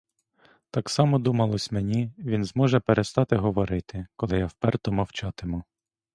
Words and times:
Так 0.71 0.89
само, 0.89 1.19
думалось 1.19 1.71
мені, 1.71 2.13
він 2.17 2.45
зможе 2.45 2.79
перестати 2.79 3.35
говорити, 3.35 4.07
коли 4.15 4.37
я 4.37 4.45
вперто 4.45 4.91
мовчатиму. 4.91 5.63